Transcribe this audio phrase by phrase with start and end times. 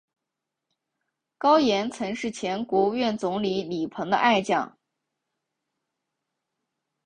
[1.37, 4.75] 高严曾是前国务院总理李鹏的爱将。